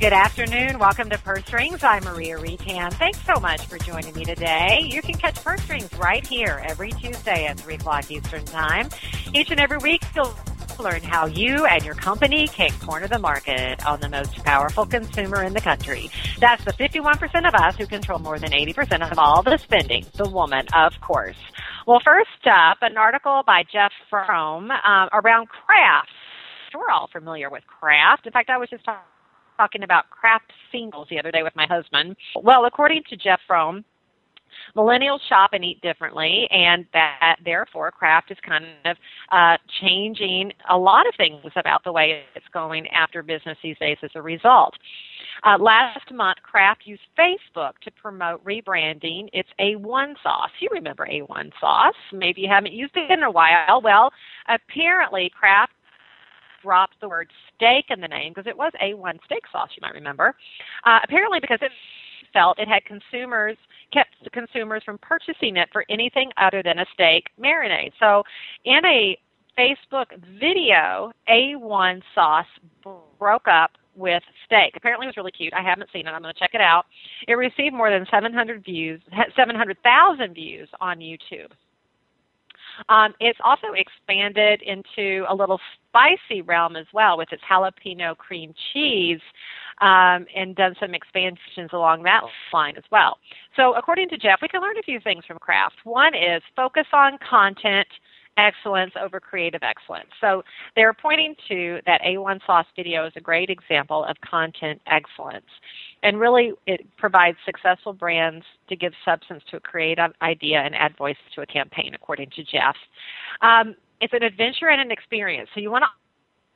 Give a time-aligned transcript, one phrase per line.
[0.00, 0.78] Good afternoon.
[0.78, 1.82] Welcome to Purse Strings.
[1.82, 2.92] I'm Maria Retan.
[2.92, 4.78] Thanks so much for joining me today.
[4.80, 8.90] You can catch Purse Strings right here every Tuesday at 3 o'clock Eastern Time.
[9.34, 10.32] Each and every week, you'll
[10.78, 15.42] learn how you and your company can corner the market on the most powerful consumer
[15.42, 16.12] in the country.
[16.38, 20.30] That's the 51% of us who control more than 80% of all the spending, the
[20.30, 21.38] woman, of course.
[21.88, 26.10] Well, first up, an article by Jeff Fromm uh, around Kraft.
[26.72, 28.26] We're all familiar with Kraft.
[28.26, 29.02] In fact, I was just talking
[29.58, 32.16] talking about Kraft singles the other day with my husband.
[32.40, 33.84] Well, according to Jeff Fromm,
[34.76, 38.96] millennials shop and eat differently, and that therefore Kraft is kind of
[39.32, 43.96] uh, changing a lot of things about the way it's going after business these days
[44.02, 44.74] as a result.
[45.44, 50.50] Uh, last month, Kraft used Facebook to promote rebranding its A1 sauce.
[50.60, 51.94] You remember A1 sauce?
[52.12, 53.80] Maybe you haven't used it in a while.
[53.82, 54.10] Well,
[54.48, 55.72] apparently, Kraft
[56.68, 59.94] dropped the word steak in the name because it was A1 steak sauce, you might
[59.94, 60.34] remember.
[60.84, 61.72] Uh, apparently, because it
[62.34, 63.56] felt it had consumers
[63.90, 67.92] kept the consumers from purchasing it for anything other than a steak marinade.
[67.98, 68.22] So,
[68.66, 69.16] in a
[69.58, 72.46] Facebook video, A1 sauce
[73.18, 74.74] broke up with steak.
[74.76, 75.54] Apparently, it was really cute.
[75.54, 76.10] I haven't seen it.
[76.10, 76.84] I'm going to check it out.
[77.26, 79.00] It received more than 700 views,
[79.34, 81.48] 700,000 views on YouTube.
[82.88, 88.54] Um, it's also expanded into a little spicy realm as well with its jalapeno cream
[88.72, 89.20] cheese
[89.80, 93.18] um, and done some expansions along that line as well.
[93.56, 95.76] So, according to Jeff, we can learn a few things from Kraft.
[95.84, 97.88] One is focus on content
[98.38, 100.08] excellence over creative excellence.
[100.20, 100.42] So
[100.76, 105.44] they're pointing to that A1 Sauce video as a great example of content excellence.
[106.02, 110.96] And really, it provides successful brands to give substance to a creative idea and add
[110.96, 112.76] voice to a campaign, according to Jeff.
[113.42, 115.50] Um, it's an adventure and an experience.
[115.54, 115.88] So you want to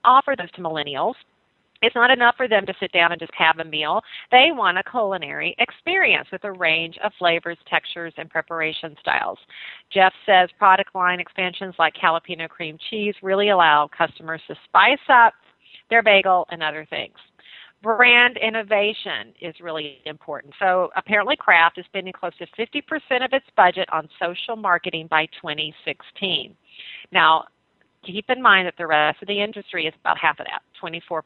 [0.05, 1.15] offer those to millennials
[1.83, 4.01] it's not enough for them to sit down and just have a meal.
[4.31, 9.39] They want a culinary experience with a range of flavors, textures, and preparation styles.
[9.93, 15.35] Jeff says product line expansions like jalapeno cream cheese really allow customers to spice up
[15.91, 17.17] their bagel and other things.
[17.83, 20.55] Brand innovation is really important.
[20.61, 25.27] So apparently Kraft is spending close to 50% of its budget on social marketing by
[25.41, 26.55] 2016.
[27.11, 27.45] Now,
[28.05, 31.23] keep in mind that the rest of the industry is about half of that, 24%.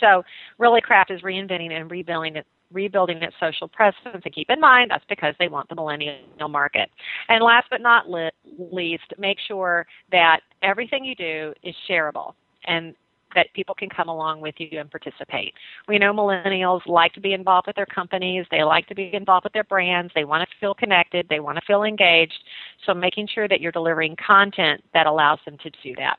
[0.00, 0.22] So
[0.58, 4.90] really Kraft is reinventing and rebuilding it rebuilding its social presence and keep in mind
[4.90, 6.90] that's because they want the millennial market.
[7.28, 12.34] And last but not least, make sure that everything you do is shareable
[12.66, 12.94] and
[13.34, 15.54] that people can come along with you and participate.
[15.86, 19.44] We know millennials like to be involved with their companies, they like to be involved
[19.44, 22.44] with their brands, they want to feel connected, they want to feel engaged.
[22.86, 26.18] So making sure that you're delivering content that allows them to do that.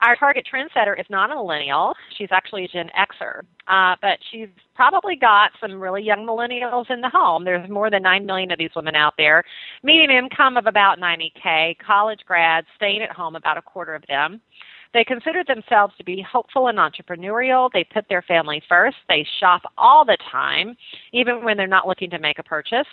[0.00, 1.92] Our target trendsetter is not a millennial.
[2.16, 3.40] She's actually a Gen Xer.
[3.66, 7.44] Uh, but she's probably got some really young millennials in the home.
[7.44, 9.42] There's more than 9 million of these women out there.
[9.82, 14.40] Median income of about 90K, college grads, staying at home, about a quarter of them.
[14.94, 17.70] They consider themselves to be hopeful and entrepreneurial.
[17.72, 18.96] They put their family first.
[19.08, 20.76] They shop all the time,
[21.12, 22.86] even when they're not looking to make a purchase.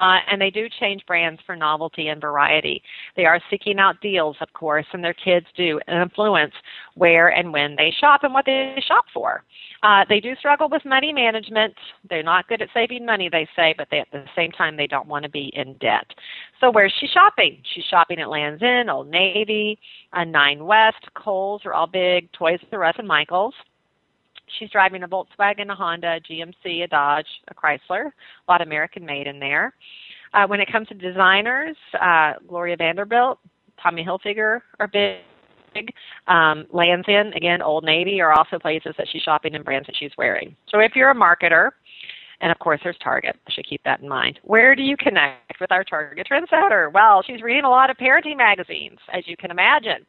[0.00, 2.82] Uh, and they do change brands for novelty and variety.
[3.16, 6.54] They are seeking out deals, of course, and their kids do influence
[6.94, 9.44] where and when they shop and what they shop for.
[9.82, 11.74] Uh, they do struggle with money management.
[12.08, 14.86] They're not good at saving money, they say, but they, at the same time, they
[14.86, 16.06] don't want to be in debt.
[16.60, 17.60] So where's she shopping?
[17.74, 19.78] She's shopping at Lands End, Old Navy,
[20.12, 23.54] uh, Nine West, Kohl's are all big, Toys R Us and Michaels.
[24.58, 28.06] She's driving a Volkswagen, a Honda, a GMC, a Dodge, a Chrysler.
[28.06, 29.74] A lot of American made in there.
[30.34, 33.38] Uh, when it comes to designers, uh, Gloria Vanderbilt,
[33.82, 35.20] Tommy Hilfiger are big.
[36.26, 39.96] Um, Lands End, again, Old Navy are also places that she's shopping and brands that
[39.98, 40.54] she's wearing.
[40.68, 41.70] So if you're a marketer,
[42.42, 43.36] and of course, there's Target.
[43.46, 44.40] I should keep that in mind.
[44.42, 46.92] Where do you connect with our Target trendsetter?
[46.92, 50.04] Well, she's reading a lot of parenting magazines, as you can imagine.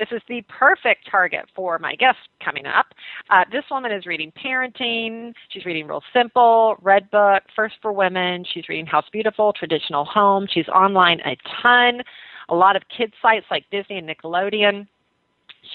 [0.00, 2.86] This is the perfect target for my guest coming up.
[3.28, 5.34] Uh, this woman is reading Parenting.
[5.50, 8.42] She's reading Real Simple, Redbook, First for Women.
[8.54, 10.46] She's reading House Beautiful, Traditional Home.
[10.50, 12.00] She's online a ton.
[12.48, 14.86] A lot of kids sites like Disney and Nickelodeon.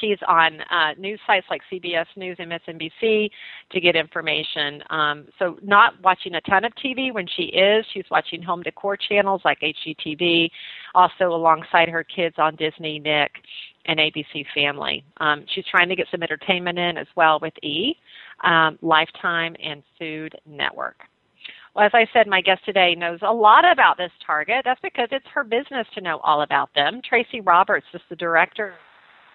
[0.02, 3.30] She's on uh, news sites like CBS News, and MSNBC
[3.72, 4.84] to get information.
[4.90, 7.86] Um, so, not watching a ton of TV when she is.
[7.94, 10.50] She's watching home decor channels like HGTV,
[10.96, 13.32] also alongside her kids on Disney, Nick,
[13.88, 15.04] and ABC Family.
[15.18, 17.96] Um, she's trying to get some entertainment in as well with E,
[18.44, 20.98] um, Lifetime, and Food Network.
[21.76, 24.62] Well, as I said, my guest today knows a lot about this target.
[24.64, 27.02] That's because it's her business to know all about them.
[27.08, 28.74] Tracy Roberts is the director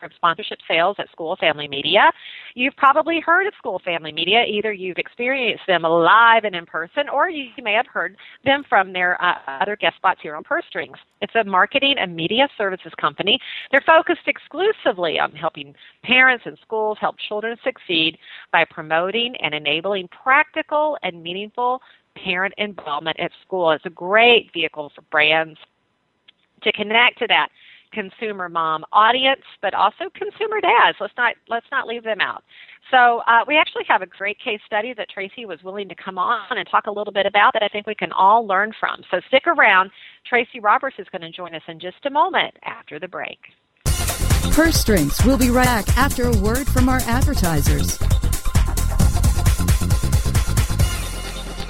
[0.02, 2.10] of sponsorship sales at School Family Media.
[2.54, 4.44] You've probably heard of School Family Media.
[4.44, 8.92] Either you've experienced them live and in person, or you may have heard them from
[8.92, 10.96] their uh, other guest spots here on Purse Strings.
[11.20, 13.38] It's a marketing and media services company.
[13.70, 15.74] They're focused exclusively on helping
[16.04, 18.18] parents and schools help children succeed
[18.52, 21.80] by promoting and enabling practical and meaningful
[22.16, 23.70] parent involvement at school.
[23.70, 25.58] It's a great vehicle for brands
[26.62, 27.48] to connect to that
[27.92, 30.98] consumer mom audience, but also consumer dads.
[31.00, 32.44] Let's not let's not leave them out.
[32.90, 36.18] So uh, we actually have a great case study that Tracy was willing to come
[36.18, 39.02] on and talk a little bit about that I think we can all learn from.
[39.10, 39.90] So stick around.
[40.28, 43.38] Tracy Roberts is going to join us in just a moment after the break.
[44.52, 45.18] Purse Strings.
[45.24, 47.98] We'll be right back after a word from our advertisers.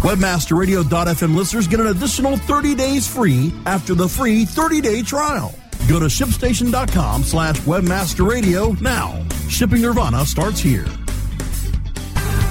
[0.00, 5.54] WebmasterRadio.fm listeners get an additional 30 days free after the free 30-day trial.
[5.88, 9.22] Go to ShipStation.com slash WebmasterRadio now.
[9.48, 10.86] Shipping Nirvana starts here.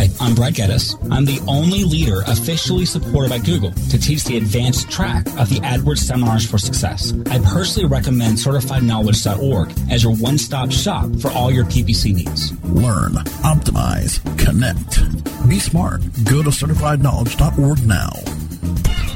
[0.00, 0.96] Hi, I'm Brad Geddes.
[1.10, 5.60] I'm the only leader officially supported by Google to teach the advanced track of the
[5.60, 7.12] AdWords Seminars for Success.
[7.26, 12.50] I personally recommend CertifiedKnowledge.org as your one-stop shop for all your PPC needs.
[12.64, 13.12] Learn,
[13.44, 15.46] optimize, connect.
[15.46, 16.00] Be smart.
[16.24, 18.12] Go to CertifiedKnowledge.org now.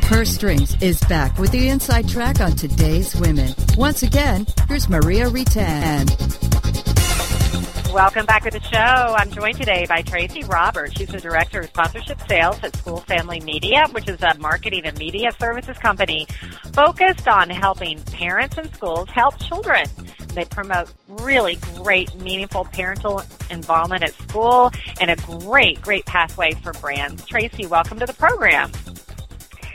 [0.03, 3.55] Purse Strings is back with the inside track on today's women.
[3.79, 6.44] Once again, here's Maria Retan.
[7.95, 9.15] Welcome back to the show.
[9.15, 10.95] I'm joined today by Tracy Roberts.
[10.95, 14.99] She's the Director of Sponsorship Sales at School Family Media, which is a marketing and
[14.99, 16.27] media services company
[16.73, 19.87] focused on helping parents and schools help children.
[20.35, 26.73] They promote really great, meaningful parental involvement at school and a great, great pathway for
[26.73, 27.25] brands.
[27.27, 28.73] Tracy, welcome to the program.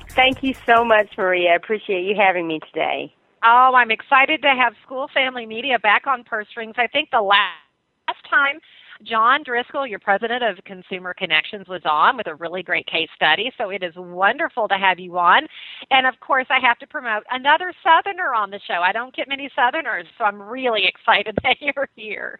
[0.09, 1.51] Thank you so much, Maria.
[1.51, 3.15] I appreciate you having me today.
[3.45, 6.75] Oh, I'm excited to have School Family Media back on Purse Strings.
[6.77, 7.68] I think the last
[8.09, 8.59] last time
[9.03, 13.51] John Driscoll, your president of Consumer Connections, was on with a really great case study.
[13.57, 15.47] So it is wonderful to have you on.
[15.89, 18.81] And of course, I have to promote another Southerner on the show.
[18.83, 22.39] I don't get many Southerners, so I'm really excited that you're here.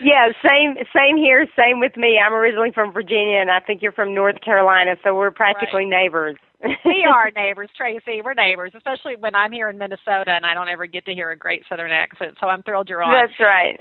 [0.00, 2.20] Yeah, same same here, same with me.
[2.24, 6.02] I'm originally from Virginia and I think you're from North Carolina, so we're practically right.
[6.04, 6.36] neighbors.
[6.84, 8.22] we are neighbors, Tracy.
[8.24, 11.32] We're neighbors, especially when I'm here in Minnesota and I don't ever get to hear
[11.32, 12.36] a great southern accent.
[12.40, 13.12] So I'm thrilled you're on.
[13.12, 13.78] That's right.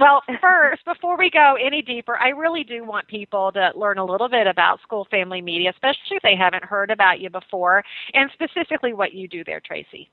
[0.00, 4.04] Well, first, before we go any deeper, I really do want people to learn a
[4.04, 8.30] little bit about School Family Media, especially if they haven't heard about you before, and
[8.32, 10.10] specifically what you do there, Tracy.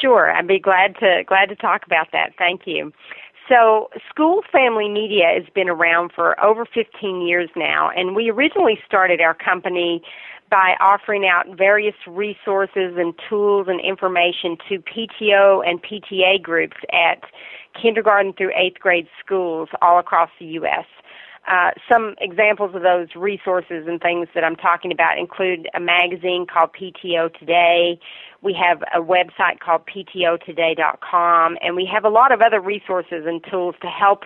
[0.00, 2.30] Sure, I'd be glad to glad to talk about that.
[2.38, 2.92] Thank you.
[3.48, 8.78] So, School Family Media has been around for over 15 years now, and we originally
[8.86, 10.02] started our company
[10.50, 17.22] by offering out various resources and tools and information to PTO and PTA groups at
[17.80, 20.86] kindergarten through eighth grade schools all across the U.S.
[21.48, 26.46] Uh, some examples of those resources and things that I'm talking about include a magazine
[26.52, 27.98] called PTO Today.
[28.42, 33.42] We have a website called PTOtoday.com, and we have a lot of other resources and
[33.50, 34.24] tools to help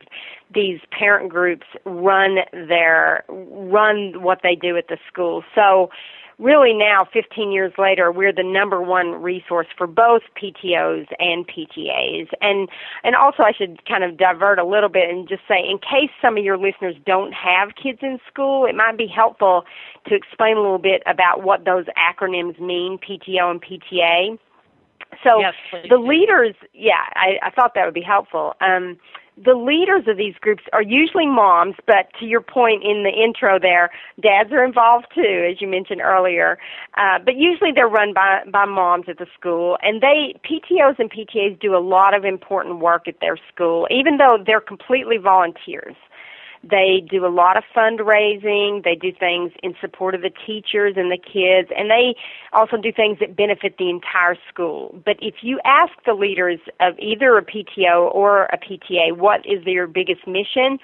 [0.53, 5.45] these parent groups run their run what they do at the school.
[5.55, 5.91] So
[6.43, 12.29] really now 15 years later we're the number one resource for both PTOs and PTAs
[12.41, 12.69] and
[13.05, 16.11] and also I should kind of divert a little bit and just say in case
[16.21, 19.65] some of your listeners don't have kids in school it might be helpful
[20.09, 24.39] to explain a little bit about what those acronyms mean PTO and PTA
[25.23, 25.55] so yes,
[25.89, 28.55] the leaders yeah I, I thought that would be helpful.
[28.61, 28.99] Um
[29.37, 33.59] the leaders of these groups are usually moms, but to your point in the intro
[33.59, 36.59] there, dads are involved too, as you mentioned earlier.
[36.97, 41.11] Uh, but usually they're run by, by moms at the school, and they, PTOs and
[41.11, 45.97] PTAs do a lot of important work at their school, even though they're completely volunteers.
[46.63, 48.85] They do a lot of fundraising.
[48.85, 52.15] They do things in support of the teachers and the kids, and they
[52.53, 55.01] also do things that benefit the entire school.
[55.05, 59.65] But if you ask the leaders of either a PTO or a PTA what is
[59.65, 60.79] their biggest mission,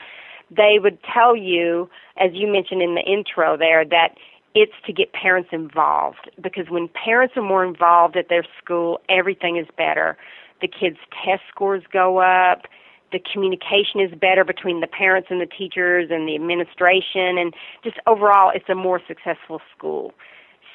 [0.51, 4.17] they would tell you, as you mentioned in the intro there, that
[4.55, 9.57] it's to get parents involved because when parents are more involved at their school, everything
[9.57, 10.17] is better.
[10.61, 12.63] The kids' test scores go up
[13.13, 17.97] the communication is better between the parents and the teachers and the administration and just
[18.07, 20.13] overall it's a more successful school.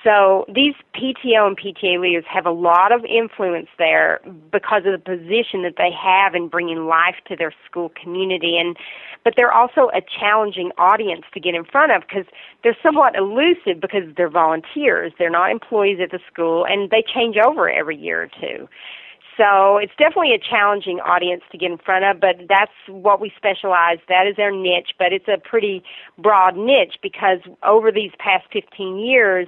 [0.04, 4.20] So these PTO and PTA leaders have a lot of influence there
[4.52, 8.76] because of the position that they have in bringing life to their school community and
[9.24, 12.26] but they're also a challenging audience to get in front of because
[12.62, 15.14] they're somewhat elusive because they're volunteers.
[15.18, 18.68] They're not employees at the school and they change over every year or two.
[19.38, 23.32] So it's definitely a challenging audience to get in front of, but that's what we
[23.36, 23.98] specialize.
[24.08, 25.84] That is our niche, but it's a pretty
[26.18, 29.48] broad niche because over these past 15 years,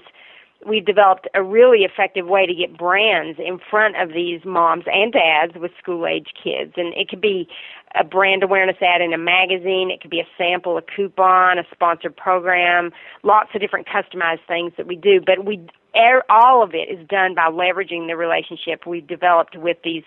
[0.68, 5.14] we've developed a really effective way to get brands in front of these moms and
[5.14, 6.74] dads with school age kids.
[6.78, 7.48] And it could be
[7.94, 11.64] a brand awareness ad in a magazine, it could be a sample, a coupon, a
[11.72, 12.92] sponsored program,
[13.24, 15.22] lots of different customized things that we do.
[15.26, 19.78] But we er, all of it is done by leveraging the relationship we've developed with
[19.84, 20.04] these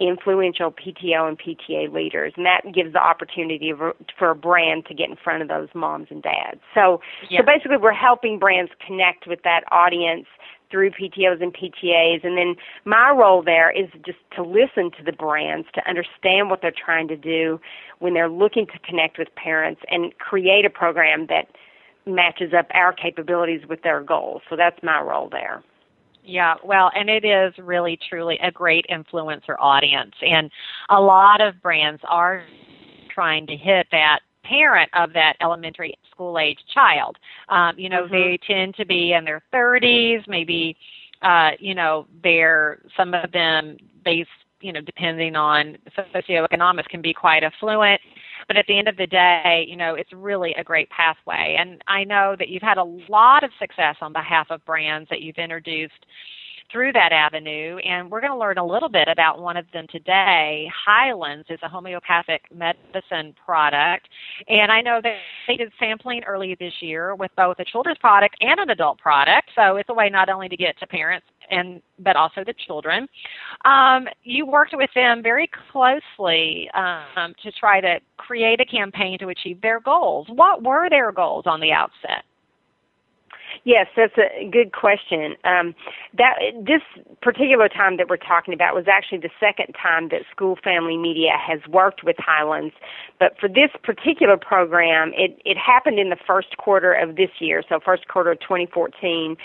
[0.00, 3.72] influential PTO and PTA leaders, and that gives the opportunity
[4.18, 6.60] for a brand to get in front of those moms and dads.
[6.74, 7.40] So, yeah.
[7.40, 10.26] so basically, we're helping brands connect with that audience
[10.70, 12.54] through PTOs and PTAs, and then
[12.84, 17.08] my role there is just to listen to the brands to understand what they're trying
[17.08, 17.60] to do
[17.98, 21.48] when they're looking to connect with parents and create a program that
[22.06, 24.42] matches up our capabilities with their goals.
[24.48, 25.62] So that's my role there.
[26.24, 30.14] Yeah, well, and it is really truly a great influencer audience.
[30.20, 30.50] And
[30.88, 32.44] a lot of brands are
[33.12, 37.16] trying to hit that parent of that elementary school age child.
[37.48, 38.12] Um, you know, mm-hmm.
[38.12, 40.76] they tend to be in their 30s, maybe,
[41.22, 44.28] uh, you know, they're, some of them based,
[44.60, 45.78] you know, depending on
[46.14, 48.00] socioeconomics can be quite affluent
[48.50, 51.56] but at the end of the day, you know, it's really a great pathway.
[51.56, 55.20] And I know that you've had a lot of success on behalf of brands that
[55.20, 56.04] you've introduced
[56.72, 59.86] through that avenue, and we're going to learn a little bit about one of them
[59.88, 60.68] today.
[60.84, 64.08] Hyland's is a homeopathic medicine product,
[64.48, 65.14] and I know that
[65.46, 69.50] they did sampling early this year with both a children's product and an adult product,
[69.54, 73.08] so it's a way not only to get to parents and but also the children.
[73.64, 79.28] Um, you worked with them very closely um, to try to create a campaign to
[79.28, 80.26] achieve their goals.
[80.30, 82.24] What were their goals on the outset?
[83.64, 85.36] Yes, that's a good question.
[85.44, 85.74] Um,
[86.16, 86.82] that this
[87.20, 91.32] particular time that we're talking about was actually the second time that School Family Media
[91.36, 92.74] has worked with Hyland's,
[93.18, 97.62] But for this particular program, it it happened in the first quarter of this year,
[97.68, 99.36] so first quarter of 2014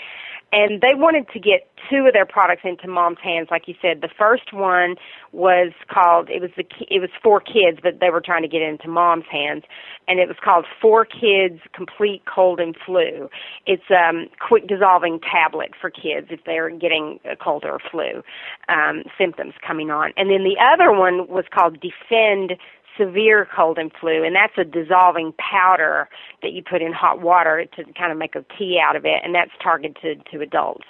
[0.52, 4.00] and they wanted to get two of their products into mom's hands like you said.
[4.00, 4.96] The first one
[5.32, 8.62] was called it was the it was for kids but they were trying to get
[8.62, 9.64] it into mom's hands.
[10.08, 13.28] And it was called for kids complete cold and flu.
[13.66, 18.22] It's um quick dissolving tablet for kids if they're getting a cold or a flu
[18.68, 20.12] um symptoms coming on.
[20.16, 22.54] And then the other one was called defend
[22.98, 26.08] severe cold and flu, and that's a dissolving powder
[26.42, 29.20] that you put in hot water to kind of make a tea out of it,
[29.24, 30.84] and that's targeted to adults.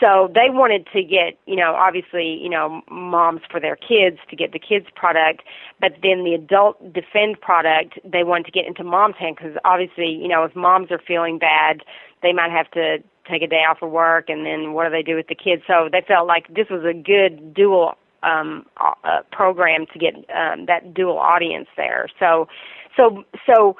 [0.00, 4.36] So they wanted to get, you know, obviously, you know, moms for their kids to
[4.36, 5.42] get the kids product,
[5.80, 10.08] but then the adult defend product they wanted to get into mom's hand because obviously,
[10.08, 11.82] you know, if moms are feeling bad,
[12.20, 12.98] they might have to
[13.30, 15.62] take a day off of work, and then what do they do with the kids?
[15.68, 20.66] So they felt like this was a good dual um, uh, program to get um,
[20.66, 22.08] that dual audience there.
[22.18, 22.48] So,
[22.96, 23.76] so, so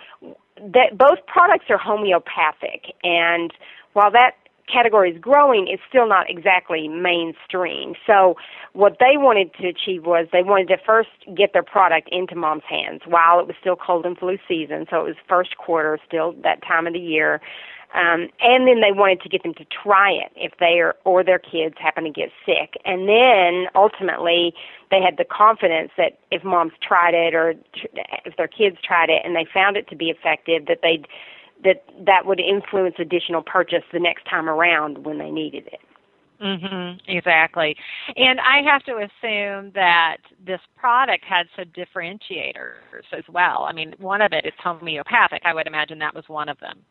[0.57, 3.53] that both products are homeopathic, and
[3.93, 4.33] while that
[4.73, 7.95] category is growing, it's still not exactly mainstream.
[8.07, 8.37] So
[8.73, 12.63] what they wanted to achieve was they wanted to first get their product into mom's
[12.69, 14.87] hands while it was still cold and flu season.
[14.91, 17.41] So it was first quarter, still that time of the year.
[17.95, 21.39] Um, and then they wanted to get them to try it if they or their
[21.39, 22.81] kids happen to get sick.
[22.85, 24.55] And then ultimately,
[24.91, 27.55] they had the confidence that if moms tried it or
[28.25, 31.07] if their kids tried it and they found it to be effective, that they'd
[31.65, 35.81] that that would influence additional purchase the next time around when they needed it.
[36.41, 36.99] Mhm.
[37.07, 37.77] Exactly.
[38.17, 43.65] And I have to assume that this product had some differentiators as well.
[43.65, 45.43] I mean, one of it is homeopathic.
[45.45, 46.85] I would imagine that was one of them.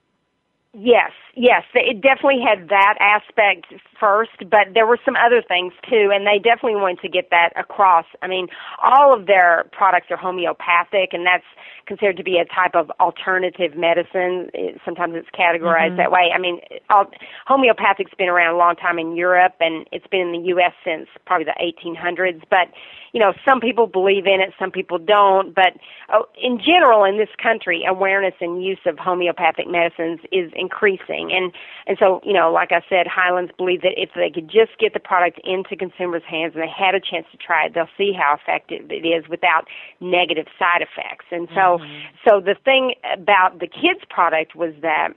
[0.73, 6.11] Yes, yes, it definitely had that aspect first, but there were some other things too,
[6.13, 8.05] and they definitely wanted to get that across.
[8.21, 8.47] I mean,
[8.81, 11.43] all of their products are homeopathic, and that's
[11.85, 14.49] considered to be a type of alternative medicine.
[14.53, 15.97] It, sometimes it's categorized mm-hmm.
[15.97, 16.31] that way.
[16.33, 17.11] I mean, all,
[17.49, 20.71] homeopathic's been around a long time in Europe, and it's been in the U.S.
[20.85, 22.43] since probably the 1800s.
[22.49, 22.71] But
[23.11, 25.53] you know, some people believe in it, some people don't.
[25.53, 25.75] But
[26.13, 31.32] oh, in general, in this country, awareness and use of homeopathic medicines is increasing.
[31.34, 31.51] And
[31.88, 34.94] and so, you know, like I said, Hyland's believe that if they could just get
[34.94, 38.13] the product into consumers' hands and they had a chance to try it, they'll see
[38.13, 39.68] how effective it is without
[40.00, 41.25] negative side effects.
[41.32, 42.06] And so, mm-hmm.
[42.24, 45.10] so the thing about the kids' product was that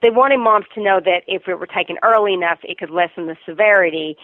[0.00, 3.26] they wanted moms to know that if it were taken early enough, it could lessen
[3.26, 4.16] the severity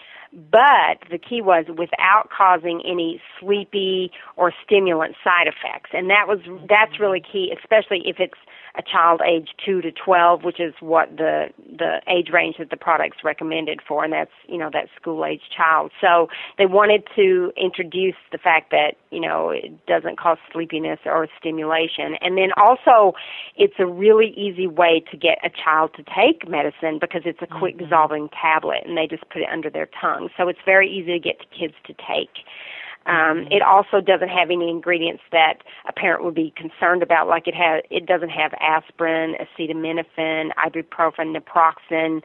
[0.51, 6.39] but the key was without causing any sleepy or stimulant side effects and that was
[6.67, 8.37] that's really key especially if it's
[8.77, 12.77] a child age 2 to 12 which is what the the age range that the
[12.77, 15.91] product's recommended for and that's you know that school age child.
[16.01, 21.27] So they wanted to introduce the fact that you know it doesn't cause sleepiness or
[21.39, 22.15] stimulation.
[22.21, 23.13] And then also
[23.55, 27.47] it's a really easy way to get a child to take medicine because it's a
[27.47, 27.85] quick mm-hmm.
[27.85, 30.29] dissolving tablet and they just put it under their tongue.
[30.37, 32.45] So it's very easy to get kids to take
[33.05, 37.47] um, it also doesn't have any ingredients that a parent would be concerned about, like
[37.47, 37.83] it has.
[37.89, 42.21] It doesn't have aspirin, acetaminophen, ibuprofen, naproxen,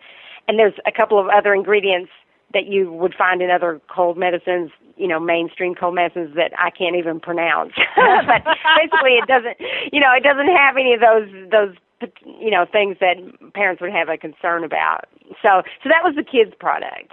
[0.49, 2.11] and there's a couple of other ingredients
[2.53, 6.71] that you would find in other cold medicines, you know, mainstream cold medicines that I
[6.71, 7.73] can't even pronounce.
[7.97, 8.43] but
[8.77, 9.57] basically, it doesn't,
[9.93, 11.77] you know, it doesn't have any of those those
[12.25, 13.16] you know things that
[13.53, 15.05] parents would have a concern about.
[15.43, 17.12] So, so that was the kids' product.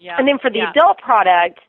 [0.00, 0.16] Yeah.
[0.18, 0.70] And then for the yeah.
[0.70, 1.60] adult product,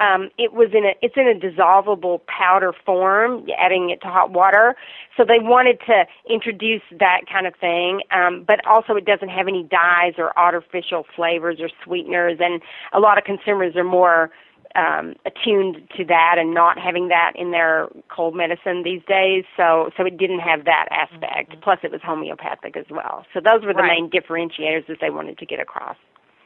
[0.00, 4.30] um, it was in a it's in a dissolvable powder form, adding it to hot
[4.30, 4.74] water.
[5.16, 9.48] So they wanted to introduce that kind of thing, um, but also it doesn't have
[9.48, 12.60] any dyes or artificial flavors or sweeteners, and
[12.92, 14.30] a lot of consumers are more
[14.74, 19.44] um, attuned to that and not having that in their cold medicine these days.
[19.56, 21.52] So so it didn't have that aspect.
[21.52, 21.60] Mm-hmm.
[21.62, 23.24] Plus, it was homeopathic as well.
[23.32, 24.00] So those were the right.
[24.00, 25.96] main differentiators that they wanted to get across.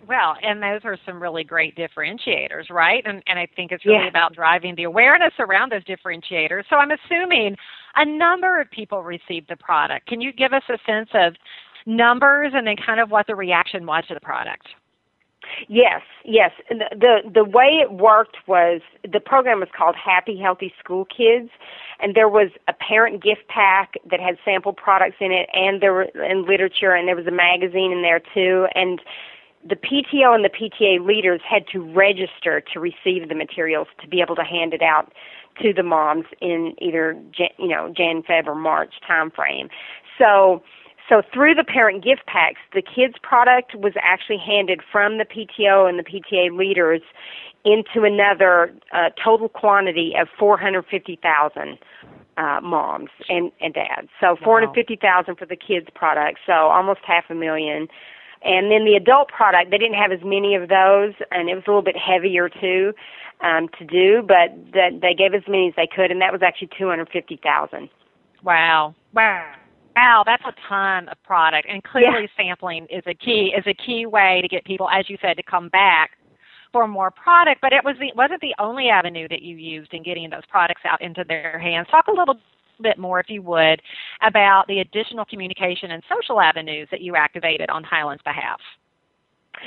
[0.09, 3.03] Well, and those are some really great differentiators, right?
[3.07, 4.09] And and I think it's really yeah.
[4.09, 6.65] about driving the awareness around those differentiators.
[6.71, 7.57] So I'm assuming
[7.97, 10.07] a number of people received the product.
[10.07, 11.35] Can you give us a sense of
[11.87, 14.69] numbers and then kind of what the reaction was to the product?
[15.69, 16.51] Yes, yes.
[16.69, 21.51] The, the the way it worked was the program was called Happy Healthy School Kids,
[22.01, 25.93] and there was a parent gift pack that had sample products in it, and there
[25.93, 29.01] were and literature, and there was a magazine in there too, and
[29.69, 34.21] the PTO and the PTA leaders had to register to receive the materials to be
[34.21, 35.13] able to hand it out
[35.61, 37.17] to the moms in either
[37.59, 39.69] you know Jan, Feb, or March timeframe.
[40.19, 40.63] So,
[41.09, 45.89] so through the parent gift packs, the kids' product was actually handed from the PTO
[45.89, 47.03] and the PTA leaders
[47.65, 51.79] into another uh, total quantity of 450,000
[52.37, 54.09] uh, moms and, and dads.
[54.19, 57.89] So 450,000 for the kids' product, so almost half a million
[58.43, 61.65] and then the adult product, they didn't have as many of those, and it was
[61.67, 62.93] a little bit heavier too
[63.43, 66.43] um, to do, but that they gave as many as they could, and that was
[66.43, 67.89] actually two hundred fifty thousand.
[68.43, 68.95] Wow!
[69.13, 69.53] Wow!
[69.97, 72.45] Wow, that's a ton of product, and clearly yeah.
[72.45, 75.43] sampling is a key is a key way to get people, as you said, to
[75.43, 76.13] come back
[76.73, 77.61] for more product.
[77.61, 80.83] But it was the wasn't the only avenue that you used in getting those products
[80.85, 81.89] out into their hands.
[81.91, 82.39] Talk a little
[82.81, 83.81] bit more, if you would,
[84.23, 88.61] about the additional communication and social avenues that you activated on Hyland's behalf.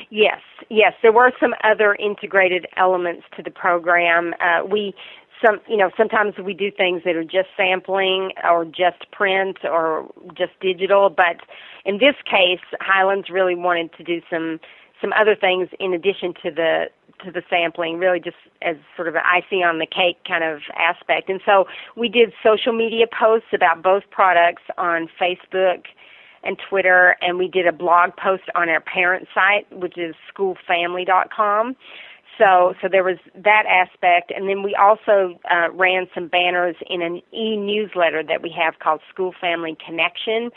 [0.10, 4.34] Yes, yes, there were some other integrated elements to the program.
[4.39, 4.93] Uh, we
[5.43, 10.10] some you know sometimes we do things that are just sampling or just print or
[10.36, 11.38] just digital, but
[11.86, 14.60] in this case, Hyland's really wanted to do some
[15.02, 16.86] some other things in addition to the
[17.23, 20.62] to the sampling, really just as sort of an icing on the cake kind of
[20.76, 21.30] aspect.
[21.30, 25.86] And so we did social media posts about both products on Facebook
[26.43, 31.76] and Twitter, and we did a blog post on our parent site, which is schoolfamily.com.
[32.38, 37.02] So, so there was that aspect, and then we also uh, ran some banners in
[37.02, 40.49] an e-newsletter that we have called School Family Connection,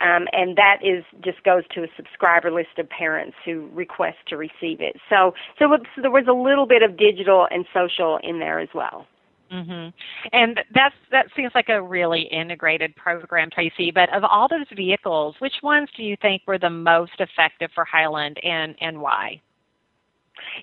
[0.00, 4.36] um, and that is just goes to a subscriber list of parents who request to
[4.36, 4.96] receive it.
[5.08, 8.68] So, so, so there was a little bit of digital and social in there as
[8.74, 9.06] well.
[9.52, 9.92] Mhm.
[10.32, 13.90] And that's that seems like a really integrated program, Tracy.
[13.90, 17.84] But of all those vehicles, which ones do you think were the most effective for
[17.84, 19.40] Hyland, and and why?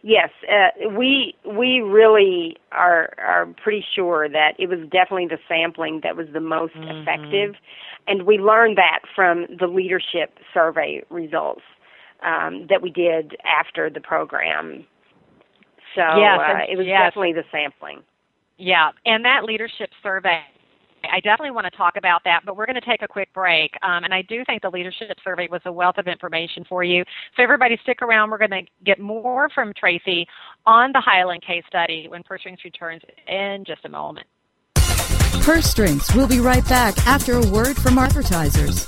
[0.01, 6.01] Yes, uh, we we really are are pretty sure that it was definitely the sampling
[6.03, 6.89] that was the most mm-hmm.
[6.89, 7.55] effective,
[8.07, 11.61] and we learned that from the leadership survey results
[12.23, 14.85] um, that we did after the program.
[15.95, 17.01] So yes, uh, it was yes.
[17.01, 18.01] definitely the sampling.
[18.57, 20.41] Yeah, and that leadership survey
[21.11, 23.71] I definitely want to talk about that, but we're going to take a quick break.
[23.81, 27.03] Um, and I do think the leadership survey was a wealth of information for you.
[27.35, 28.31] So everybody stick around.
[28.31, 30.27] We're going to get more from Tracy
[30.65, 34.27] on the Hyland case study when Purse Strings returns in just a moment.
[35.43, 36.07] Purse Strings.
[36.15, 38.87] We'll be right back after a word from advertisers.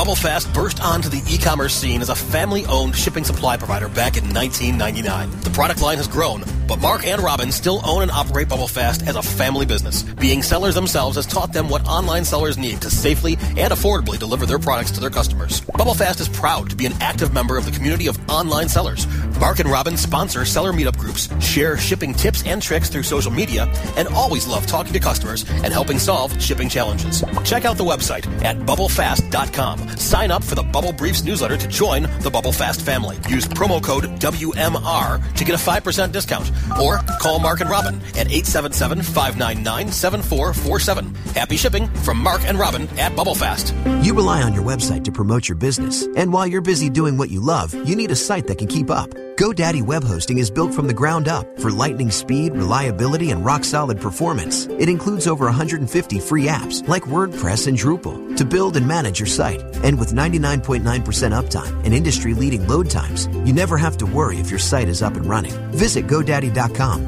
[0.00, 5.30] BubbleFast burst onto the e-commerce scene as a family-owned shipping supply provider back in 1999.
[5.42, 9.16] The product line has grown, but Mark and Robin still own and operate BubbleFast as
[9.16, 10.04] a family business.
[10.04, 14.46] Being sellers themselves has taught them what online sellers need to safely and affordably deliver
[14.46, 15.62] their products to their customers.
[15.62, 19.04] BubbleFast is proud to be an active member of the community of online sellers.
[19.40, 23.64] Mark and Robin sponsor seller meetup groups, share shipping tips and tricks through social media,
[23.96, 27.24] and always love talking to customers and helping solve shipping challenges.
[27.42, 32.02] Check out the website at bubblefast.com Sign up for the Bubble Briefs newsletter to join
[32.20, 33.16] the Bubble Fast family.
[33.28, 36.50] Use promo code WMR to get a 5% discount.
[36.80, 41.16] Or call Mark and Robin at 877-599-7447.
[41.34, 44.04] Happy shipping from Mark and Robin at Bubblefast.
[44.04, 46.06] You rely on your website to promote your business.
[46.16, 48.90] And while you're busy doing what you love, you need a site that can keep
[48.90, 49.10] up.
[49.40, 53.64] GoDaddy Web Hosting is built from the ground up for lightning speed, reliability, and rock
[53.64, 54.66] solid performance.
[54.66, 59.26] It includes over 150 free apps like WordPress and Drupal to build and manage your
[59.26, 59.62] site.
[59.82, 64.50] And with 99.9% uptime and industry leading load times, you never have to worry if
[64.50, 65.52] your site is up and running.
[65.70, 66.06] Visit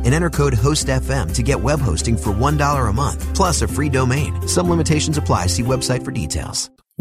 [0.05, 3.89] And enter code HOSTFM to get web hosting for $1 a month, plus a free
[3.89, 4.49] domain.
[4.49, 5.47] Some limitations apply.
[5.47, 6.71] See website for details.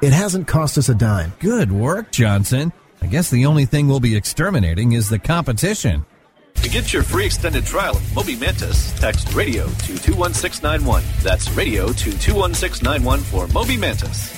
[0.00, 1.32] It hasn't cost us a dime.
[1.40, 2.72] Good work, Johnson.
[3.02, 6.06] I guess the only thing we'll be exterminating is the competition.
[6.54, 11.02] To get your free extended trial of Moby Mantis, text radio to 21691.
[11.22, 14.36] That's radio to 21691 for Moby Mantis.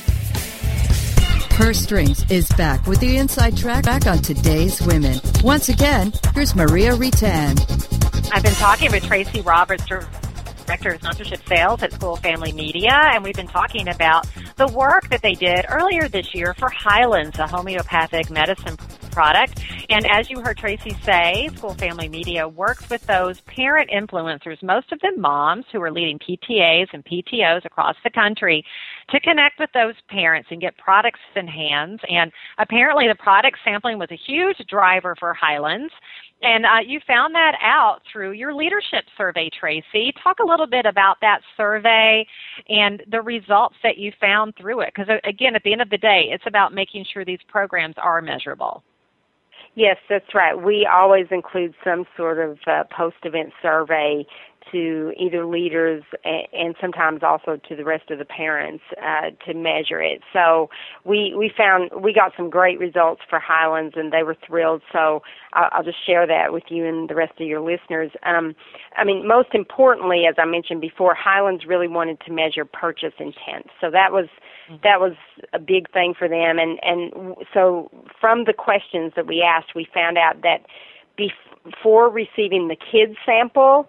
[1.51, 5.20] Purse Strings is back with the inside track back on today's women.
[5.44, 7.61] Once again, here's Maria Retan.
[8.33, 13.23] I've been talking with Tracy Roberts, Director of Sponsorship Sales at School Family Media, and
[13.23, 14.27] we've been talking about
[14.61, 18.77] the work that they did earlier this year for Hyland's, a homeopathic medicine
[19.11, 19.59] product.
[19.88, 24.92] And as you heard Tracy say, School Family Media works with those parent influencers, most
[24.92, 28.62] of them moms who are leading PTAs and PTOs across the country
[29.09, 32.01] to connect with those parents and get products in hands.
[32.11, 35.94] And apparently, the product sampling was a huge driver for Hyland's.
[36.42, 40.12] And uh, you found that out through your leadership survey, Tracy.
[40.22, 42.26] Talk a little bit about that survey
[42.68, 44.92] and the results that you found through it.
[44.94, 47.96] Because, uh, again, at the end of the day, it's about making sure these programs
[47.98, 48.83] are measurable.
[49.74, 50.55] Yes, that's right.
[50.55, 54.26] We always include some sort of uh, post event survey
[54.72, 60.00] to either leaders and sometimes also to the rest of the parents uh, to measure
[60.00, 60.20] it.
[60.33, 60.70] So
[61.04, 64.83] we we found we got some great results for Hyland's and they were thrilled.
[64.92, 68.11] So I'll, I'll just share that with you and the rest of your listeners.
[68.24, 68.54] Um,
[68.96, 73.66] I mean, most importantly, as I mentioned before, Hyland's really wanted to measure purchase intent.
[73.80, 74.26] So that was
[74.83, 75.14] that was
[75.52, 76.59] a big thing for them.
[76.59, 80.66] And and so from the questions that we asked, we found out that
[81.16, 83.88] before receiving the kids sample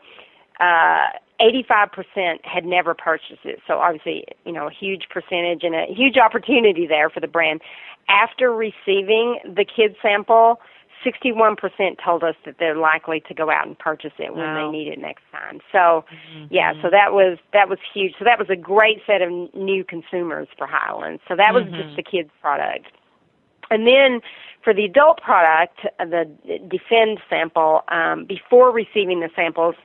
[0.62, 1.08] uh,
[1.42, 3.60] 85% had never purchased it.
[3.68, 7.62] So obviously, you know, a huge percentage and a huge opportunity there for the brand.
[8.08, 10.62] After receiving the kid sample,
[11.04, 11.58] 61%
[12.04, 14.66] told us that they're likely to go out and purchase it when wow.
[14.66, 15.60] they need it next time.
[15.72, 16.46] So, mm-hmm.
[16.52, 18.14] yeah, so that was that was huge.
[18.20, 21.24] So that was a great set of new consumers for Hyland's.
[21.28, 21.82] So that was mm-hmm.
[21.82, 22.88] just the kids product.
[23.72, 24.22] And then
[24.64, 26.30] for the adult product, the
[26.68, 29.76] Defend sample, um, before receiving the samples,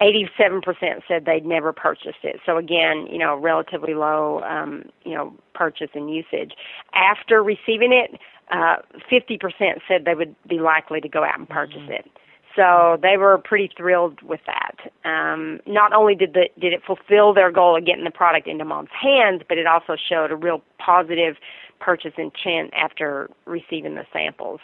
[0.00, 2.40] 87% said they'd never purchased it.
[2.44, 6.52] So again, you know, relatively low, um, you know, purchase and usage.
[6.92, 8.76] After receiving it, uh,
[9.10, 11.92] 50% said they would be likely to go out and purchase mm-hmm.
[11.92, 12.10] it.
[12.54, 14.90] So they were pretty thrilled with that.
[15.04, 18.64] Um, not only did the, did it fulfill their goal of getting the product into
[18.64, 21.36] mom's hands, but it also showed a real positive
[21.80, 24.60] purchase intent after receiving the samples.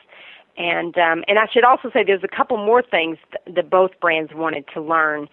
[0.57, 3.93] And um, and I should also say there's a couple more things th- that both
[4.01, 5.29] brands wanted to learn.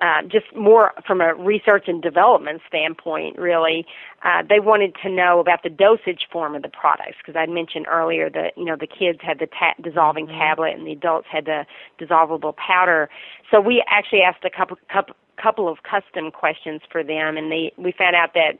[0.00, 3.86] Uh, just more from a research and development standpoint, really,
[4.24, 7.86] uh, they wanted to know about the dosage form of the products because I'd mentioned
[7.88, 10.38] earlier that you know the kids had the ta- dissolving mm-hmm.
[10.38, 11.64] tablet and the adults had the
[12.00, 13.08] dissolvable powder.
[13.50, 17.72] So we actually asked a couple couple couple of custom questions for them, and they
[17.78, 18.58] we found out that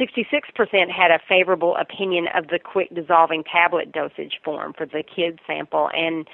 [0.00, 5.38] 66% had a favorable opinion of the quick dissolving tablet dosage form for the kids
[5.46, 6.26] sample, and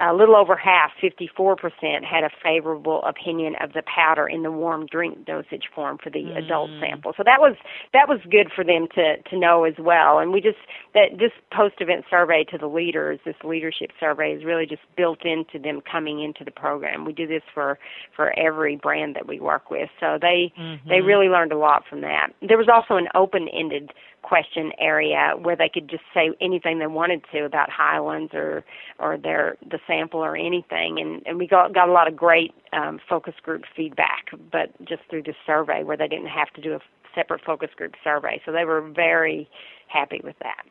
[0.00, 4.86] a little over half, 54%, had a favorable opinion of the powder in the warm
[4.86, 6.38] drink dosage form for the mm.
[6.38, 7.12] adult sample.
[7.16, 7.56] So that was
[7.92, 10.18] that was good for them to to know as well.
[10.18, 10.58] And we just
[10.94, 15.24] that this post event survey to the leaders, this leadership survey, is really just built
[15.24, 17.04] into them coming into the program.
[17.04, 17.78] We do this for
[18.16, 19.90] for every brand that we work with.
[20.00, 20.88] So they mm-hmm.
[20.88, 22.28] they really learned a lot from that.
[22.46, 26.86] There was also an open ended question area where they could just say anything they
[26.86, 28.64] wanted to about Hyland's or
[28.98, 32.52] or their the sample or anything and and we got got a lot of great
[32.72, 36.74] um, focus group feedback but just through the survey where they didn't have to do
[36.74, 36.80] a
[37.14, 39.48] separate focus group survey so they were very
[39.88, 40.64] happy with that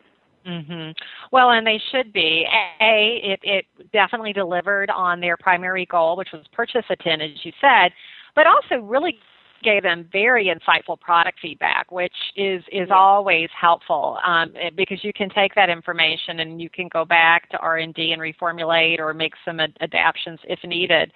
[0.48, 0.96] Mhm.
[1.32, 2.48] Well, and they should be.
[2.82, 7.52] A, it, it definitely delivered on their primary goal, which was purchase intent, as you
[7.60, 7.92] said,
[8.36, 9.20] but also really
[9.64, 15.14] gave them very insightful product feedback, which is is always helpful um, eh, because you
[15.14, 19.00] can take that information and you can go back to R and D and reformulate
[19.00, 21.12] or make some ad- adaptations if needed.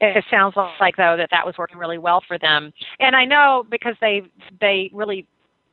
[0.00, 3.64] It sounds like though that that was working really well for them, and I know
[3.70, 4.22] because they
[4.60, 5.26] they really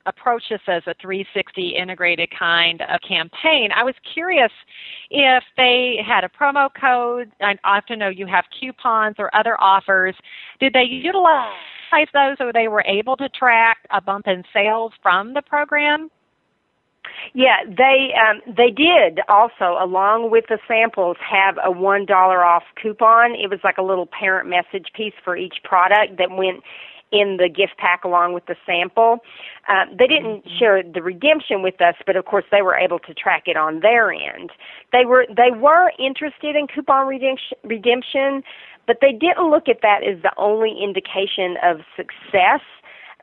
[0.06, 3.70] approach this as a 360 integrated kind of campaign.
[3.76, 4.52] I was curious
[5.10, 7.32] if they had a promo code.
[7.42, 10.16] I often know you have coupons or other offers.
[10.60, 11.54] Did they utilize
[12.14, 16.10] those so they were able to track a bump in sales from the program?
[17.34, 22.64] Yeah, they um, they did also, along with the samples, have a one dollar off
[22.82, 23.32] coupon.
[23.36, 26.64] It was like a little parent message piece for each product that went
[27.14, 29.20] in the gift pack along with the sample.
[29.70, 30.58] Uh, they didn't mm-hmm.
[30.58, 33.80] share the redemption with us, but of course they were able to track it on
[33.80, 34.52] their end.
[34.92, 38.44] They were they were interested in coupon redemption, redemption
[38.86, 42.62] but they didn't look at that as the only indication of success.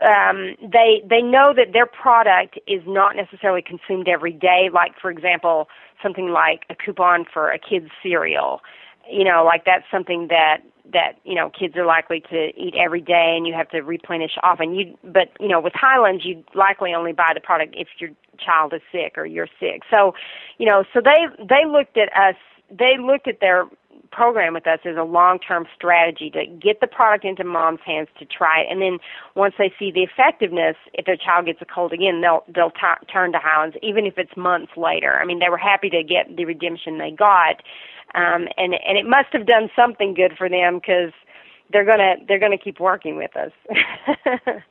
[0.01, 4.71] Um, they they know that their product is not necessarily consumed every day.
[4.73, 5.69] Like for example,
[6.03, 8.63] something like a coupon for a kid's cereal.
[9.11, 10.59] You know, like that's something that
[10.93, 14.33] that you know kids are likely to eat every day, and you have to replenish
[14.43, 14.75] often.
[14.75, 18.11] You but you know with Hyland's, you likely only buy the product if your
[18.45, 19.83] child is sick or you're sick.
[19.91, 20.15] So,
[20.59, 22.37] you know, so they they looked at us.
[22.71, 23.65] They looked at their
[24.13, 28.25] program with us is a long-term strategy to get the product into mom's hands to
[28.25, 28.99] try it, and then
[29.35, 33.07] once they see the effectiveness, if their child gets a cold again, they'll they'll t-
[33.13, 35.19] turn to Hyland's, even if it's months later.
[35.21, 37.63] I mean, they were happy to get the redemption they got,
[38.15, 41.13] um, and and it must have done something good for them because
[41.73, 43.53] they're gonna they're gonna keep working with us.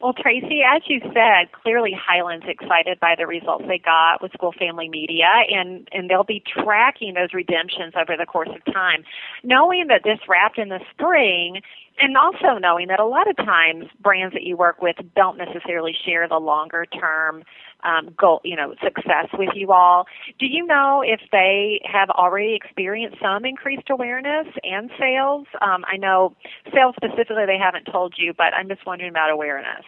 [0.00, 4.52] Well, Tracy, as you said, clearly Hyland's excited by the results they got with School
[4.58, 9.04] Family Media, and and they'll be tracking those redemptions over the course of time,
[9.44, 11.60] knowing that this wrapped in the spring,
[12.00, 15.94] and also knowing that a lot of times brands that you work with don't necessarily
[16.06, 17.44] share the longer term
[17.84, 20.06] um, goal, you know, success with you all.
[20.38, 25.46] Do you know if they have already experienced some increased awareness and sales?
[25.60, 26.34] Um, I know
[26.72, 29.84] sales specifically they haven't told you, but I'm just wondering about awareness.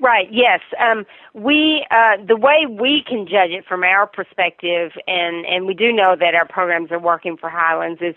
[0.00, 0.28] Right.
[0.30, 0.60] Yes.
[0.80, 5.74] Um, we uh, the way we can judge it from our perspective, and and we
[5.74, 8.16] do know that our programs are working for Hyland's is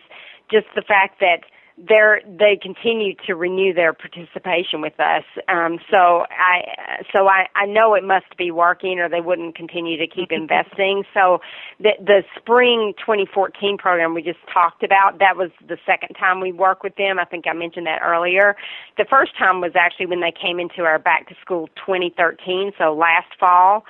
[0.50, 1.42] just the fact that
[1.88, 5.24] they're they continue to renew their participation with us.
[5.48, 9.98] Um, so I so I, I know it must be working, or they wouldn't continue
[9.98, 11.04] to keep investing.
[11.14, 11.40] So
[11.80, 16.52] the the spring 2014 program we just talked about that was the second time we
[16.52, 17.20] worked with them.
[17.20, 18.56] I think I mentioned that earlier.
[18.98, 22.94] The first time was actually when they came into our back to school 2013, so
[22.94, 23.86] last fall.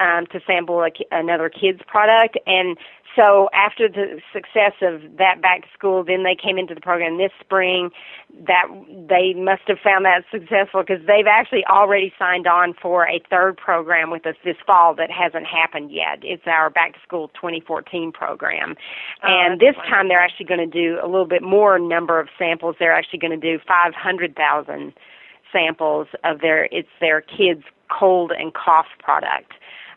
[0.00, 2.76] Um, to sample a, another kids product and
[3.16, 7.18] so after the success of that back to school, then they came into the program
[7.18, 7.90] this spring.
[8.46, 13.22] That they must have found that successful because they've actually already signed on for a
[13.30, 16.18] third program with us this fall that hasn't happened yet.
[16.22, 18.74] It's our back to school 2014 program,
[19.22, 19.90] oh, and this wonderful.
[19.90, 22.76] time they're actually going to do a little bit more number of samples.
[22.78, 24.92] They're actually going to do 500,000
[25.52, 29.52] samples of their it's their kids cold and cough product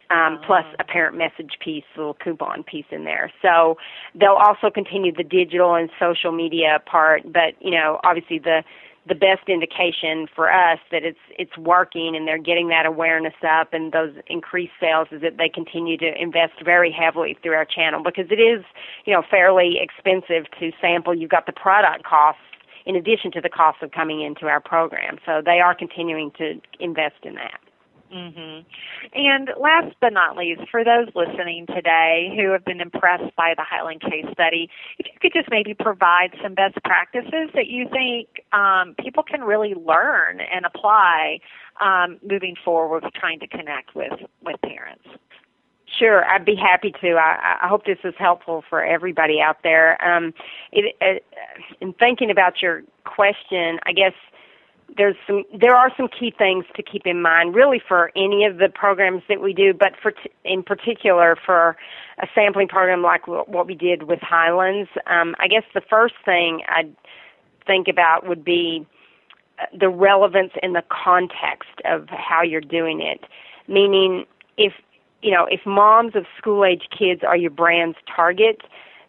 [0.10, 3.32] um, plus a parent message piece, little coupon piece in there.
[3.41, 3.78] So
[4.15, 8.63] they'll also continue the digital and social media part, but you know, obviously the
[9.08, 13.74] the best indication for us that it's it's working and they're getting that awareness up
[13.74, 18.02] and those increased sales is that they continue to invest very heavily through our channel
[18.04, 18.63] because it is
[19.06, 21.13] you know fairly expensive to sample.
[21.15, 22.41] You've got the product costs
[22.86, 26.60] in addition to the cost of coming into our program, so they are continuing to
[26.80, 27.60] invest in that.
[28.13, 28.67] Mm-hmm.
[29.15, 33.63] And last but not least, for those listening today who have been impressed by the
[33.63, 38.28] Hyland case study, if you could just maybe provide some best practices that you think
[38.54, 41.39] um, people can really learn and apply
[41.82, 45.06] um, moving forward with trying to connect with, with parents.
[46.00, 47.13] Sure, I'd be happy to.
[47.13, 50.04] I, I hope this is helpful for everybody out there.
[50.06, 50.34] Um,
[50.72, 51.20] it, uh,
[51.80, 54.13] in thinking about your question, I guess
[54.95, 58.58] there's some there are some key things to keep in mind really for any of
[58.58, 61.76] the programs that we do but for t- in particular for
[62.19, 64.89] a sampling program like what we did with Hyland's.
[65.06, 66.95] Um, I guess the first thing I'd
[67.65, 68.88] think about would be
[69.60, 73.26] uh, the relevance in the context of how you're doing it.
[73.67, 74.26] Meaning
[74.58, 74.73] if
[75.21, 78.62] you know if moms of school age kids are your brand's target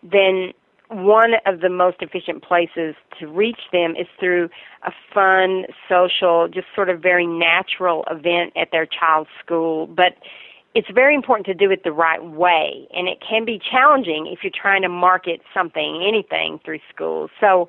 [0.03, 0.53] then
[0.91, 4.49] one of the most efficient places to reach them is through
[4.85, 9.87] a fun, social, just sort of very natural event at their child's school.
[9.87, 10.17] But
[10.75, 14.41] it's very important to do it the right way, and it can be challenging if
[14.43, 17.31] you're trying to market something, anything through schools.
[17.41, 17.69] So,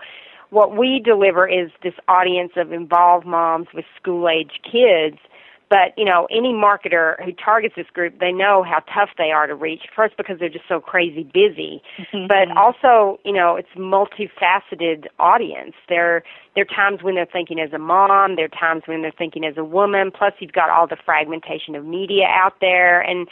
[0.52, 5.20] what we deliver is this audience of involved moms with school age kids
[5.70, 9.46] but, you know, any marketer who targets this group, they know how tough they are
[9.46, 9.84] to reach.
[9.96, 12.28] First, because they're just so crazy busy, mm-hmm.
[12.28, 15.76] but also, you know, it's multifaceted audience.
[15.88, 16.24] There,
[16.56, 18.36] there are times when they're thinking as a mom.
[18.36, 20.12] There are times when they're thinking as a woman.
[20.12, 23.28] Plus, you've got all the fragmentation of media out there, and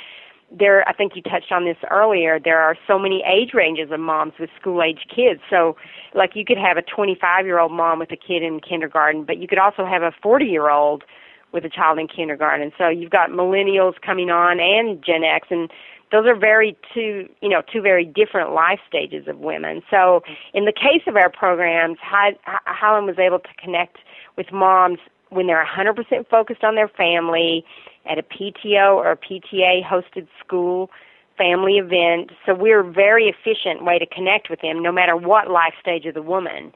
[0.55, 0.87] there.
[0.87, 2.39] I think you touched on this earlier.
[2.39, 5.41] There are so many age ranges of moms with school age kids.
[5.49, 5.75] So,
[6.13, 9.39] like, you could have a 25 year old mom with a kid in kindergarten, but
[9.39, 11.03] you could also have a 40 year old
[11.51, 12.71] with a child in kindergarten.
[12.77, 15.69] So you've got millennials coming on and Gen X, and
[16.11, 19.81] those are very two, you know, two very different life stages of women.
[19.89, 23.97] So in the case of our programs, Hyland was able to connect
[24.37, 27.65] with moms when they're 100% focused on their family
[28.09, 30.89] at a PTO or a PTA hosted school
[31.37, 32.31] family event.
[32.45, 36.05] So we're a very efficient way to connect with them no matter what life stage
[36.05, 36.71] of the woman.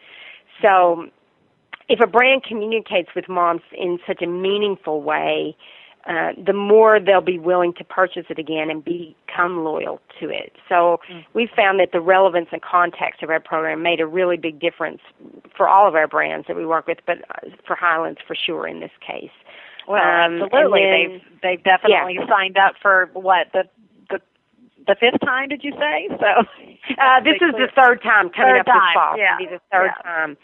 [0.62, 1.07] So
[1.91, 5.56] if a brand communicates with moms in such a meaningful way,
[6.08, 10.54] uh, the more they'll be willing to purchase it again and become loyal to it.
[10.67, 11.23] So mm.
[11.36, 15.01] we found that the relevance and context of our program made a really big difference
[15.56, 18.67] for all of our brands that we work with, but uh, for Hyland's for sure
[18.67, 19.29] in this case.
[19.87, 20.81] Well, um, absolutely.
[20.81, 22.27] Then, they've they've definitely yeah.
[22.27, 23.69] signed up for what the
[24.87, 25.50] the fifth time.
[25.50, 26.46] Did you say so?
[26.98, 28.75] Uh, this is the third time coming third up time.
[28.75, 29.17] this fall.
[29.17, 29.35] Yeah.
[29.35, 30.04] It'll be the third yeah.
[30.04, 30.37] time.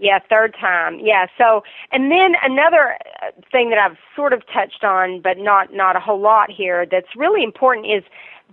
[0.00, 0.98] Yeah, third time.
[0.98, 1.26] Yeah.
[1.36, 5.94] So, and then another uh, thing that I've sort of touched on, but not not
[5.94, 6.86] a whole lot here.
[6.90, 8.02] That's really important is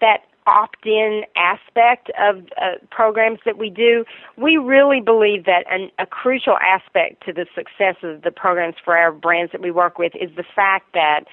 [0.01, 4.05] that opt-in aspect of uh, programs that we do,
[4.37, 8.97] we really believe that an, a crucial aspect to the success of the programs for
[8.97, 11.25] our brands that we work with is the fact that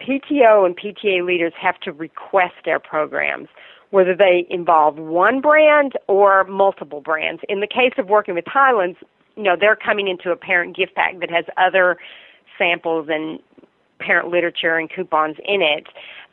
[0.00, 3.48] PTO and PTA leaders have to request their programs,
[3.90, 7.42] whether they involve one brand or multiple brands.
[7.48, 8.98] In the case of working with Hyland's,
[9.36, 11.96] you know, they're coming into a parent gift pack that has other
[12.58, 13.40] samples and
[13.98, 15.86] parent literature and coupons in it.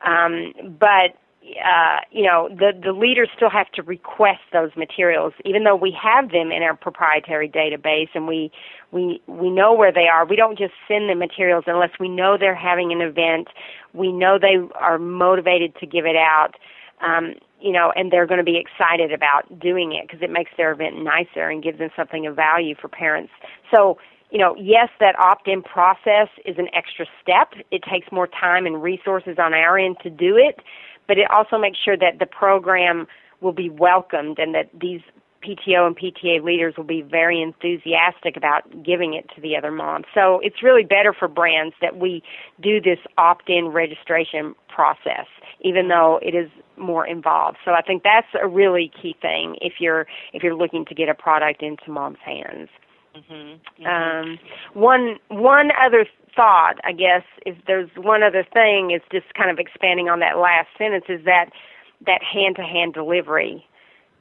[0.06, 1.18] Um, but
[1.66, 5.92] uh, you know, the the leaders still have to request those materials, even though we
[5.92, 8.52] have them in our proprietary database and we
[8.92, 10.26] we we know where they are.
[10.26, 13.48] We don't just send the materials unless we know they're having an event.
[13.94, 16.56] We know they are motivated to give it out.
[17.02, 20.52] Um, you know, and they're going to be excited about doing it because it makes
[20.58, 23.32] their event nicer and gives them something of value for parents.
[23.70, 23.98] So,
[24.32, 27.54] you know, yes, that opt-in process is an extra step.
[27.70, 30.60] It takes more time and resources on our end to do it,
[31.08, 33.08] but it also makes sure that the program
[33.42, 35.02] will be welcomed and that these
[35.42, 40.06] PTO and PTA leaders will be very enthusiastic about giving it to the other moms.
[40.14, 42.24] So it's really better for brands that we
[42.62, 45.26] do this opt-in registration process,
[45.62, 47.58] even though it is more involved.
[47.66, 51.10] So I think that's a really key thing if you're if you're looking to get
[51.10, 52.70] a product into mom's hands.
[53.16, 53.86] Mm-hmm.
[53.86, 54.40] Um,
[54.74, 59.60] one one other thought, I guess, if there's one other thing, is just kind of
[59.60, 61.48] expanding on that last sentence, is that
[62.06, 63.66] that hand to hand delivery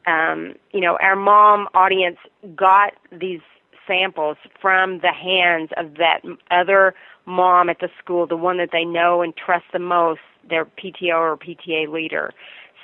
[0.07, 2.19] um, you know, our mom audience
[2.57, 3.41] got these
[3.87, 6.21] samples from the hands of that
[6.51, 6.95] other
[7.27, 11.15] mom at the school, the one that they know and trust the most, their PTO
[11.15, 12.33] or PTA leader.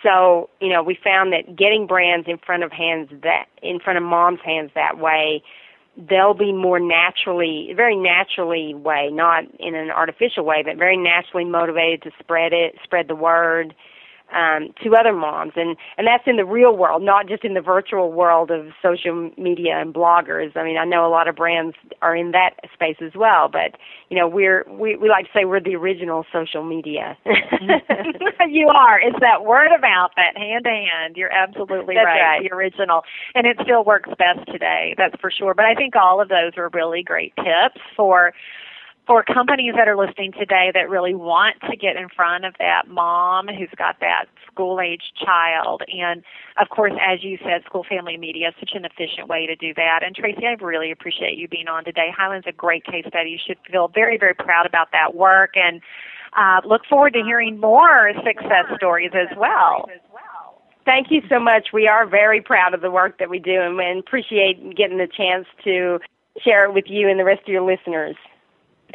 [0.02, 3.96] So, you know, we found that getting brands in front of hands that in front
[3.96, 5.42] of mom's hands that way,
[5.96, 11.44] they'll be more naturally, very naturally way, not in an artificial way, but very naturally
[11.44, 13.74] motivated to spread it, spread the word,
[14.34, 17.60] um, to other moms, and and that's in the real world, not just in the
[17.60, 20.56] virtual world of social media and bloggers.
[20.56, 23.78] I mean, I know a lot of brands are in that space as well, but
[24.08, 27.16] you know, we're we we like to say we're the original social media.
[28.48, 29.00] you are.
[29.00, 31.16] It's that word of mouth, that hand to hand.
[31.16, 32.42] You're absolutely right, right.
[32.42, 33.02] The original,
[33.34, 34.94] and it still works best today.
[34.96, 35.54] That's for sure.
[35.54, 38.32] But I think all of those are really great tips for
[39.06, 42.88] for companies that are listening today that really want to get in front of that
[42.88, 45.82] mom who's got that school age child.
[45.86, 46.24] And
[46.60, 49.72] of course, as you said, school family media is such an efficient way to do
[49.74, 50.00] that.
[50.04, 52.08] And Tracy, I really appreciate you being on today.
[52.16, 53.30] Hyland's a great case study.
[53.30, 55.80] You should feel very, very proud about that work and
[56.36, 59.88] uh, look forward to hearing more success stories as well.
[60.84, 61.68] Thank you so much.
[61.72, 65.46] We are very proud of the work that we do and, appreciate getting the chance
[65.64, 65.98] to
[66.44, 68.16] share it with you and the rest of your listeners.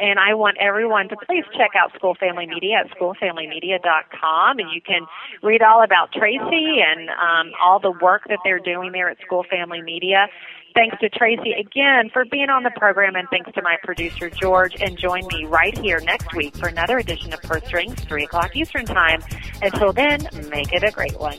[0.00, 4.80] And I want everyone to please check out School Family Media at schoolfamilymedia.com, and you
[4.80, 5.06] can
[5.42, 9.44] read all about Tracy and um, all the work that they're doing there at School
[9.48, 10.28] Family Media.
[10.74, 14.74] Thanks to Tracy again for being on the program, and thanks to my producer George.
[14.80, 18.56] And join me right here next week for another edition of Purse Strings, 3 o'clock
[18.56, 19.22] Eastern Time.
[19.60, 21.38] Until then, make it a great one.